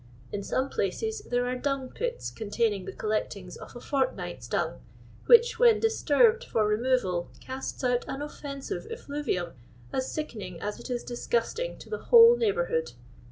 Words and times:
In 0.31 0.41
some 0.41 0.67
places 0.69 1.21
there 1.29 1.45
are 1.45 1.55
dung 1.55 1.89
pits 1.91 2.31
containing 2.31 2.85
the 2.85 2.91
collect 2.91 3.35
ings 3.35 3.55
of 3.55 3.75
a 3.75 3.79
fortnight's 3.79 4.47
dung, 4.47 4.81
which, 5.27 5.59
when 5.59 5.79
disturbed 5.79 6.43
for 6.43 6.65
removal, 6.67 7.29
casts 7.39 7.83
out 7.83 8.05
an 8.07 8.23
offensive 8.23 8.87
effluvium, 8.89 9.53
as 9.93 10.11
sickening 10.11 10.59
as 10.59 10.79
it 10.79 10.89
is 10.89 11.03
diflgtisting 11.05 11.77
to 11.77 11.87
the 11.87 11.99
whole 12.09 12.35
neigh 12.35 12.51
bourhood. 12.51 12.93